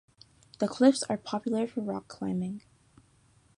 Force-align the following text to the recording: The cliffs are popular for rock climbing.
The 0.57 0.67
cliffs 0.67 1.03
are 1.03 1.15
popular 1.17 1.67
for 1.67 1.81
rock 1.81 2.07
climbing. 2.07 2.63